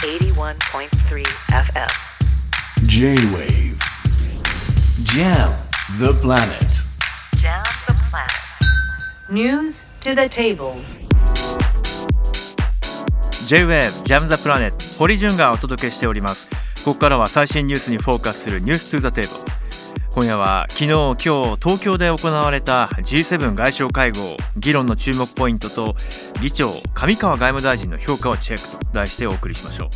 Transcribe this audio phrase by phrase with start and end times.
[0.00, 1.90] 81.3 FM
[2.84, 3.78] J-Wave
[5.04, 5.52] Jam
[5.98, 6.82] the planet
[7.36, 8.32] Jam the planet
[9.28, 10.80] News to the table
[13.46, 16.48] J-Wave Jam the Planet 堀潤がお届けしております
[16.82, 19.49] ここからは最新ニュースにフォーカスするニュース to the table
[20.12, 21.20] 今夜は昨日今日
[21.62, 24.36] 東京で行われた G7 外相会合。
[24.56, 25.94] 議論の注目ポイントと
[26.42, 29.88] 議長上川外務大臣の評価をチェックと題してお送りしましょう。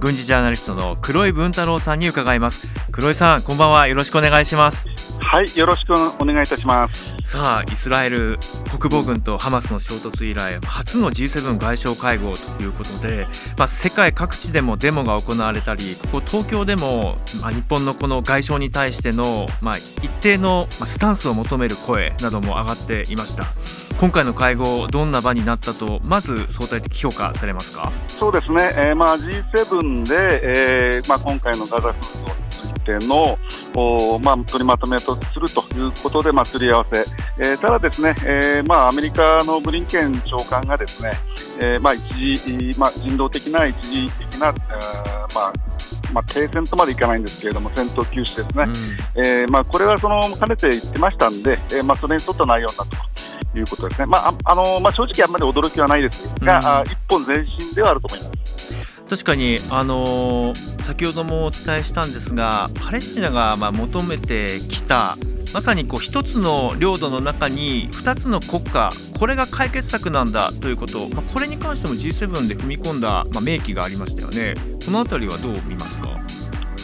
[0.00, 2.66] 軍事ジャーナリストの黒井文太郎さんに伺います。
[2.90, 3.86] 黒井さんこんばんは。
[3.86, 4.88] よろしくお願いします。
[5.20, 7.16] はい、よろしくお願いいたします。
[7.24, 8.38] さあイスラエル
[8.78, 13.26] 国防軍とハマスの衝突以来初の G7 外相会合ということで、
[13.56, 23.44] まあ、世界各地でもデモが行われたりここ東京でも、まあ、日本のこの外相に対しての、まあ、一定のまあスタンスを求める声なども上がっていました。
[23.98, 27.92] 今回の会合どんな場になったとまず相対的評価されますか？
[28.08, 30.40] そうですね、えーまあ、G7 で、
[30.96, 33.38] えーまあ、今回のガザ紛争についての
[33.76, 37.04] おまあ、取りまとめとするということで、まあ、釣り合わせ、
[37.38, 41.10] えーただですね、えーまあ、アメリカのブリンケン長官がですね、
[41.58, 42.02] えーまあ、一
[42.36, 45.52] 時、まあ、人道的な一時的な、えーまあ
[46.12, 48.64] まあ、停戦とまでいかないんですけれども、戦闘休止ですね、
[49.16, 52.96] えーまあ、これはそのかねて言ってましたんで、えーまあ、それに沿った内容になった
[53.52, 56.66] ということですね、まあああのまあ、正直あんまり驚きはないですが、うん。
[56.66, 58.32] あ一本前進ではあると思います。
[59.08, 65.16] 確かに、あのー先ほどもお伝えしたんですがパレスチナがまあ求めてきた
[65.54, 76.08] まさにこう一つの領土の中に二つの国家これが解決策なんだということ、まあ、これに関しても G7 で踏み込んだ、まあ、明記がありましたよねこのあたりはどう見ますか？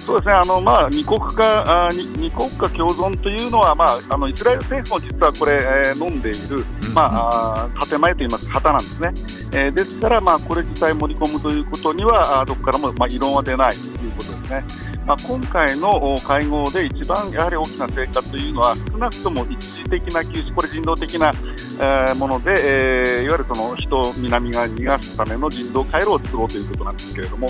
[0.09, 9.13] そうですね、あのまあ、二国家あ二二国家共存というのは、まあ、あのイスラエル政府も実はこれ、えー飲んでいる、うんまあ、あー建前といいますか、旗なんですね。
[9.53, 14.65] えーですから、まあ、これ自体盛り込むということには、あーどこからも、まあ、異論は出ないということですね。
[15.09, 21.33] まあ、今回のお会合で一番やはり大きな成果というのは、少なくとも一時的な休止、これ人道的な、
[21.81, 27.49] えーもので、えーいわゆるその人を南側に逃がすための人道回廊を作ろうということなんですけれども、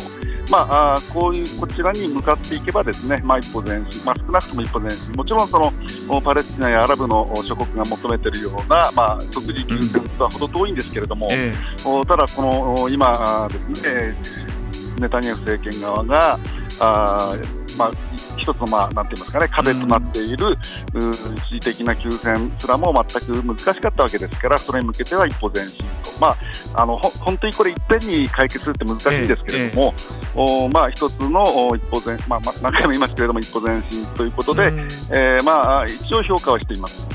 [0.49, 5.73] まあ、こういうこちらに向かっていけばですね、まあ、一歩前進、まあ、少なくとも一歩前進、もちろんその
[6.11, 11.27] おパレスチナやアラブのお諸国が求めているような、まあ、即時休戦とは程遠いんですけれども、
[12.07, 14.49] ただ、このお今ですね、えー
[14.99, 16.39] ネタニヤフ政権側が、
[16.81, 17.91] あーまあ、
[18.37, 29.95] 一つの、まあ、なんて言いますかね、壁となっている、うー一時的な休戦すらも全く難しかったわけですから、それに向けては一歩前進と、まあ、あのほ本当にこれ、いっぺんに解決するって難しいんですけれども、
[30.35, 34.79] おまあ、一つのお一歩前、まあ、まあ何回も言いますけれども、一歩前進ということで、うん。
[34.81, 37.07] えーまあ、一応評価はしています。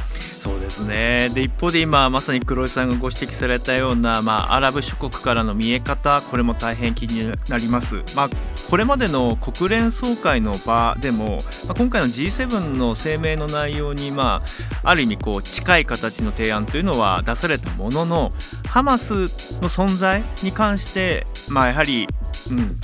[0.43, 1.29] そうですね。
[1.33, 8.29] で一方で今まさに黒井さんがご指摘されたような、まあ、アラブ諸国からの見え方これも大変気になります、まあ、
[8.69, 14.41] これまでの国連総会の場でも、まあ、今回の G7 の声明の内容に、ま
[14.83, 18.31] あ、ある意味こう近い形の提案というのは出されたものの
[18.67, 19.27] ハマスの
[19.69, 22.07] 存在に関して、まあ、やはり、
[22.49, 22.79] うん、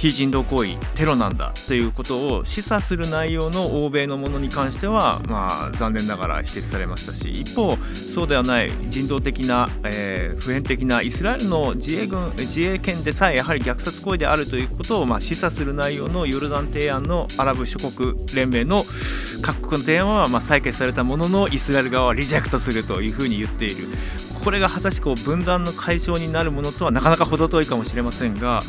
[0.00, 18.84] 非人道行為テロなんだということを示唆する内容の欧米のものに関しては、まあ、残念ながら否決されましたし一方そうではない人道的な、えー普遍的なイスラエルの自衛軍自衛権でさえやはり虐殺行為であるということを、まあ、示唆する内容のヨルダン提案のアラブ諸国連盟の
[19.42, 23.84] 各国の提案は、まあ、採決されたもののイスラエル側はリジェクトするというふうに言っている。
[24.42, 28.62] これが果たしてこう分断の解消になるものとはなかなか程遠いかもしれませんが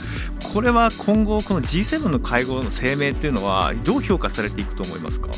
[0.53, 5.29] これは今後この G7 の会合の声明っていうのはどう評価されていくと思いますか、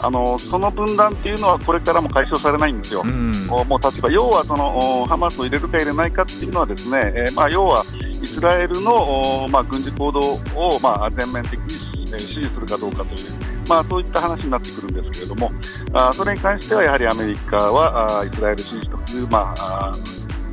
[0.00, 3.02] あのその分断っていうのはこれからも解消されないんですよ。
[3.04, 7.84] うんおもう例えば要はそのおハマスを入れるか入れないかっていうのはですね、えーまあ、要は
[8.22, 15.52] イスラエルのおまあ、軍事行動をまあ全面的にえー支持するかどうかという、まあ、そういった話になってくるんですけれども、
[15.92, 19.92] あそれに関してはやはりアメリカはあイスラエル支持という、まああ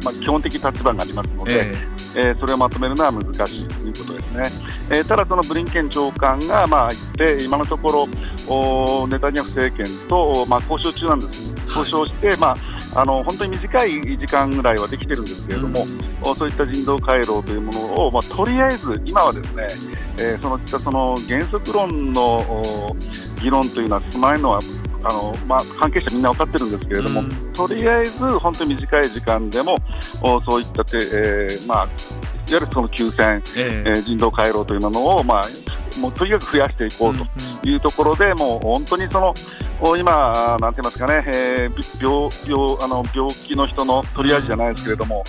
[0.04, 1.96] まあ、基本的立場がありますので、ええ。
[2.32, 4.70] ーそれをまとめるのは難しいということですね。
[4.90, 6.98] えーただ、そのブリンケン長官がまあ言
[7.34, 8.08] って、今のところ、
[8.48, 12.56] おネタニヤフ政権と、まあ、交渉中なんです、交渉して、ま
[12.94, 15.86] あ、あの本当に短い時間ぐらいはできてるんですけれども、
[16.22, 19.68] おそういった人道回廊というものを、まあ、とりあえず今はですね、
[20.18, 22.96] えーそのその原則論のお
[23.42, 24.60] 議論というのは進まないのは
[25.04, 27.30] あの、まあ、関係者みんな分かってるんですけれども、うん。
[27.54, 29.76] とりあえず本当に短い時間でも
[30.24, 31.90] おそういったて、えーまあ、いわ
[32.50, 33.92] ゆるその休戦、ええ。
[33.92, 39.34] ー人道回廊というものを、まあ、もうとにかく増やしていこうというところで、もう本当にその
[39.80, 45.24] お今、なんて言いますかね、えーび病病あの病気の人のトリアージじゃないですけれども、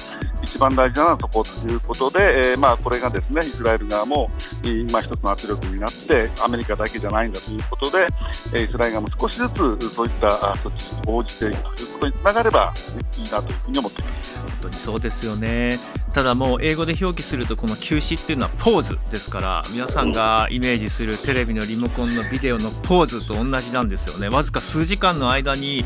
[0.46, 4.31] 一番大事なのはそこということで、えーまあ、これがですねイスラエル側も
[4.64, 8.06] 今、一つの圧力になってアメリカだけじゃないんだということで、
[8.54, 12.72] えイスラエル側も少しずつそういった措置に応じていくということにつながれば
[13.19, 14.37] いいなというふうに思っています。
[14.37, 15.78] 本当にそうですよね。
[16.12, 24.28] ただもう英語で表記するとこの休止っていうのはポーズですから皆さんがイメージするテレビのリモコンのビデオのポーズと同じなんですよね。
[24.28, 25.84] わずか数時間の間に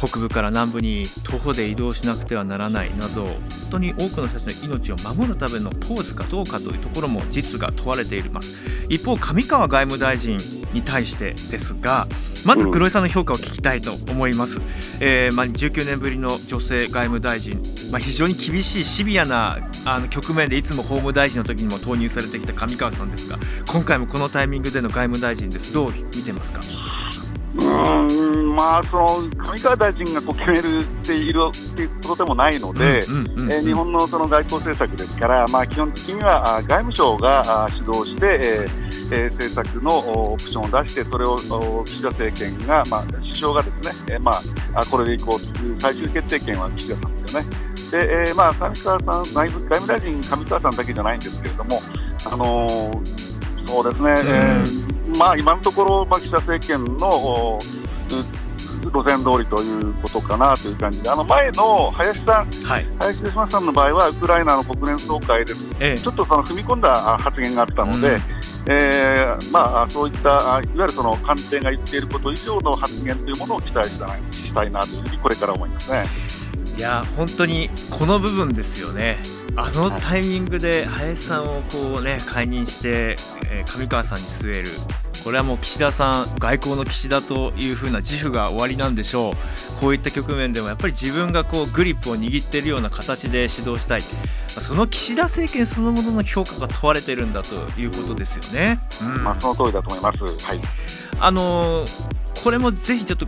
[0.00, 3.38] 北部から南部に徒歩で移動しなくてはならないなど本
[3.72, 8.64] 当に多くの人たちの命を守るためのポーズかどうかというところも実が問われています。
[8.88, 10.38] 一方上川外務大臣
[10.72, 12.06] に対してですが
[12.44, 14.60] まず黒井さんの評価を聞きたいと思います、
[14.98, 17.60] えーまあ、19年ぶりの女性外務大臣、
[17.92, 23.38] まあ、非常に厳しいシビアなあの局面でいつも法務大臣の時にも投入されてきた上川さんですが
[23.70, 25.72] 今回もこのタイミングでの外務大臣です。
[25.72, 26.62] どう見てますか？
[27.58, 33.00] うんまあ、その上川大臣がこう決めるっているっていうことでもないので、
[33.50, 39.98] え日本のその外交政策ですから、まあ、基本的には外務省が主導して、えー、政策の
[40.32, 41.36] オプションを出して、それを
[41.84, 44.40] 岸田政権が、まあ、首相がですね、えー、ま
[44.74, 47.48] あ、これでいこう最終決定権は岸田さんですよね。
[47.90, 47.98] で
[48.28, 49.00] えーまあ、上川さん
[49.34, 51.82] 外務外務大臣、上川さんだけじゃないんですけれども、
[52.24, 57.58] あのー、そうですね、えーまあ、今のところ、まあ、岸田政権の
[58.88, 68.16] 路線通りということかなという感じで、あの前の林さん、はい、林芳正さんの場合は、ウクライナの国連総会で、ええ、ちょっとその踏み込んだ発言があったので、うん、
[68.70, 76.29] えー、まあ、そういったいわゆるその官邸が言っていること以上の発言というものを期待したしたいなというふうに、これから思いますね。
[76.76, 79.18] いや本当にこの部分ですよね。
[79.56, 83.16] あのタイミングで林さんをこうね解任して、
[83.50, 84.70] えー、上川さんに据える。
[85.22, 89.34] これはもう岸田さん外交の岸田というふうな自負が終わりなんでしょう。
[89.80, 94.02] こういった局面でもやっぱり自分がこうグリップを握っているような形で指導したい。
[94.48, 98.80] その岸田政権そのものの評価が問われてるんだということですよね。
[99.02, 100.60] うん、まあ、その通りだと思います、はい、
[101.18, 101.84] あの
[102.42, 103.26] これもぜひちょっと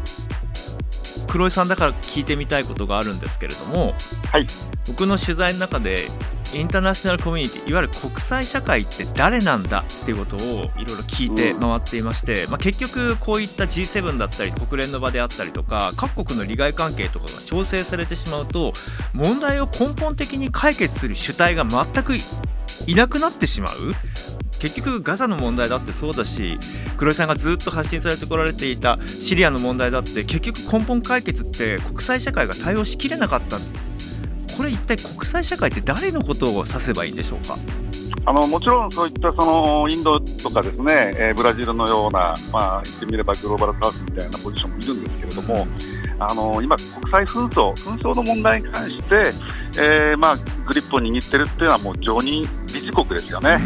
[1.33, 3.95] 黒井さんだから聞いてみたいことがあるんですけれども、
[4.31, 4.47] はい、
[4.87, 6.09] 僕の取材の中で
[6.53, 18.75] インターナショナルコミュニティいわゆる国際社会って誰なんだっていうことをいろいろ聞いて回っていまして、まあ、結局こういった G7 だったり国連の場であったりとか各国の利害関係とかが調整されてしまうと
[19.15, 22.13] 問題を根本的に解決する主体が全く
[22.87, 23.75] いなくなってしまう
[24.63, 26.57] 結局ガザの問題だってそうだし
[26.97, 33.59] 黒井さんがずっと発信されてこられていたシリアの問題だって結局根本解決って国際社会が対応しきれなかった。
[34.57, 37.57] これ一体国際社会って誰のことを指せばいいんでしょうか？
[38.25, 45.67] あのもちろんそういったそのインドとかですね、えー、ブラジルのような、まあ、言ってみればグローバルサウスみたいなポジションもいるんですけれども、
[46.21, 49.33] あの今、国際紛争、紛争の問題に関して、
[49.77, 53.59] えーまあ、グリップを握ってるっていうのは、もう常任理事国ですよね。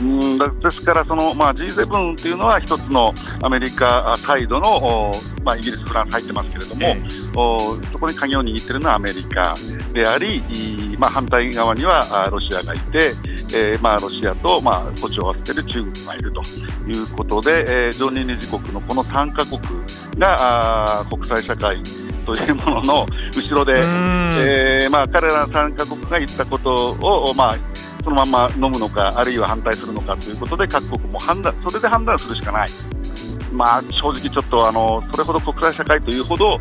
[0.00, 3.12] うんですからその、まあ、G7 というのは一つの
[3.42, 5.12] アメリカサイドの、
[5.44, 9.54] まあ、イギリス、フランス入ってますけれども、えー、そこに鍵を握っているのはアメリカ
[9.92, 13.12] であり、まあ、反対側にはロシアがいて、
[13.52, 16.42] えーまあ、ロシアと、まあ、歩調を合わせている中国がいると
[16.86, 19.60] いうことで、えー、常任理事国のこの3カ国
[20.18, 21.82] があ国際社会
[22.28, 27.56] というものの後ろで、えーまあ、彼ら3カ国が言ったことを、まあ、
[28.02, 32.68] そのまま飲むのか、あるいは反対するのかということで、各国も判断それで判断するしかない。
[33.52, 36.58] まあ、正直、ちょっとあのそれほど国際社会というほど、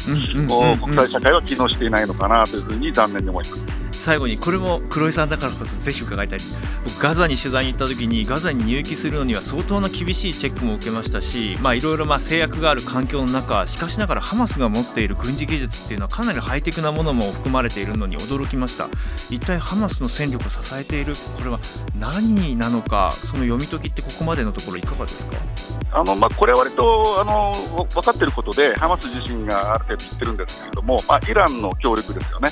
[0.83, 3.86] 国際社会は機能していないのかなというふうに残念に思います。
[3.97, 6.39] 最後にこれも黒井さんだからこそぜひ伺いたい。
[6.85, 18.87] 僕ガザに取材に行った時にガザに入域するのには相当な厳しいチェックも受けましたしいろいろ制約がある環境の中しかしながらハマスが持っている軍事技術っていうのはかなりハイテクなものも含まれているのに驚きました。
[19.29, 21.59] 一体ハマスの戦力を支えているこれは
[21.99, 25.37] 何なのかその読み解きってここまでのところいかがですか？
[25.89, 32.49] あのまあ、これは割とあの分かっていることで、ハマス自身がある程度言ってるんですけれども、まあ、イランの協力ですよね、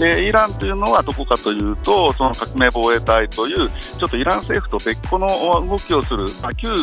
[0.00, 5.28] うん、でイランというのはどこかというと、その革命防衛隊という、ちょっとイラン政府と別個の
[5.66, 6.74] 動きをする、まあ、旧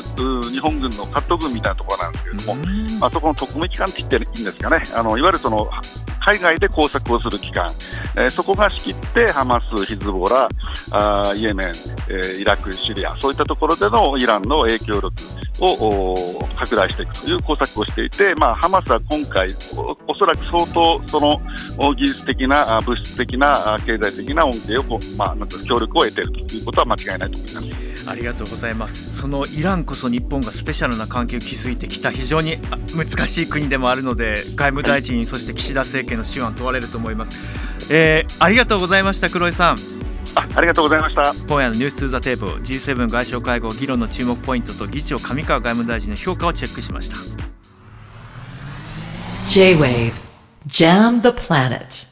[0.52, 5.70] 日本軍のカット軍みたいなところなんですけれども、うん、まあ、そこの特務機関って言っていいんですかね、あのいわゆるその
[6.28, 7.68] 海外で工作をする機関、
[8.18, 10.50] えー、そこが仕切ってハマス、ヒズボラ、
[10.92, 15.12] あイエメン、えー、イラク、シリア、そういったところでのイランの影響力
[15.60, 19.48] を拡大していくという工作をしていて、まあ、ハマスは今回、
[20.08, 21.42] おそらく相当その
[21.96, 27.68] 技術的な、物質的な、経済的な恩恵を、まあ、なんか協力を得ているということは間違いないと思います。
[28.10, 29.18] ありがとうございます。
[29.18, 32.58] そのイランこそ日本がスペシャルな関係を築いてきた非常に
[32.96, 37.34] 難しい国でもあるので外務大臣、そして岸田政権の手腕問われると思います、
[37.92, 39.97] えー、ありがとうございました黒井さん。
[40.38, 41.34] あありがとうございました。
[41.48, 47.18] 今夜のニュース2ザテーブル G7 外相会合議論の注目ポイントと議長上川外務大臣の評価をチェックしました。
[49.48, 50.14] J-Wave
[50.68, 52.07] Jam the Planet